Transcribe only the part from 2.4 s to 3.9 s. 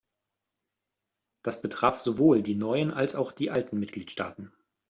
die neuen als auch die alten